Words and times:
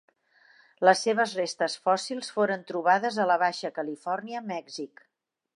Les 0.87 1.01
seves 1.07 1.35
restes 1.41 1.75
fòssils 1.83 2.31
foren 2.37 2.65
trobades 2.71 3.23
a 3.27 3.31
la 3.33 3.39
Baixa 3.47 3.75
Califòrnia, 3.79 4.43
Mèxic. 4.55 5.09